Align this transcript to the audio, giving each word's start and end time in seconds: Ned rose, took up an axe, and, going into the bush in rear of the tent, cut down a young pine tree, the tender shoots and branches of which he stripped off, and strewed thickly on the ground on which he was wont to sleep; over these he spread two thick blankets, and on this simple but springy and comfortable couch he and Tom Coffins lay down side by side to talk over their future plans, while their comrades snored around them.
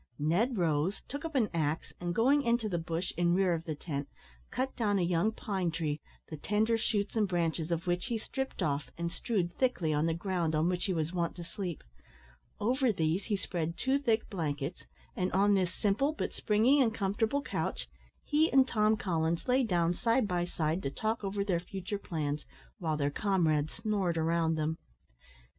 Ned 0.17 0.57
rose, 0.57 1.03
took 1.07 1.25
up 1.25 1.35
an 1.35 1.47
axe, 1.53 1.93
and, 2.01 2.15
going 2.15 2.41
into 2.41 2.67
the 2.67 2.79
bush 2.79 3.13
in 3.17 3.35
rear 3.35 3.53
of 3.53 3.65
the 3.65 3.75
tent, 3.75 4.07
cut 4.49 4.75
down 4.75 4.97
a 4.97 5.03
young 5.03 5.31
pine 5.31 5.69
tree, 5.69 6.01
the 6.27 6.37
tender 6.37 6.75
shoots 6.75 7.15
and 7.15 7.27
branches 7.27 7.69
of 7.69 7.85
which 7.85 8.07
he 8.07 8.17
stripped 8.17 8.63
off, 8.63 8.89
and 8.97 9.11
strewed 9.11 9.53
thickly 9.59 9.93
on 9.93 10.07
the 10.07 10.15
ground 10.15 10.55
on 10.55 10.67
which 10.67 10.85
he 10.85 10.91
was 10.95 11.13
wont 11.13 11.35
to 11.35 11.43
sleep; 11.43 11.83
over 12.59 12.91
these 12.91 13.25
he 13.25 13.35
spread 13.37 13.77
two 13.77 13.99
thick 13.99 14.27
blankets, 14.27 14.85
and 15.15 15.31
on 15.33 15.53
this 15.53 15.71
simple 15.71 16.13
but 16.13 16.33
springy 16.33 16.81
and 16.81 16.95
comfortable 16.95 17.43
couch 17.43 17.87
he 18.23 18.51
and 18.51 18.67
Tom 18.67 18.97
Coffins 18.97 19.47
lay 19.47 19.61
down 19.61 19.93
side 19.93 20.27
by 20.27 20.45
side 20.45 20.81
to 20.81 20.89
talk 20.89 21.23
over 21.23 21.43
their 21.45 21.59
future 21.59 21.99
plans, 21.99 22.43
while 22.79 22.97
their 22.97 23.11
comrades 23.11 23.73
snored 23.73 24.17
around 24.17 24.55
them. 24.55 24.79